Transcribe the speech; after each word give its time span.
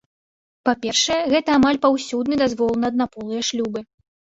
Па-першае, 0.69 1.19
гэта 1.35 1.49
амаль 1.59 1.81
паўсюдны 1.85 2.43
дазвол 2.47 2.77
на 2.83 2.95
аднаполыя 2.95 3.41
шлюбы. 3.51 3.91